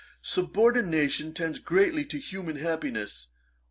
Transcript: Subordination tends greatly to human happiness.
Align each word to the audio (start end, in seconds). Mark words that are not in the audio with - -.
Subordination 0.23 1.31
tends 1.31 1.59
greatly 1.59 2.03
to 2.05 2.17
human 2.17 2.55
happiness. 2.55 3.27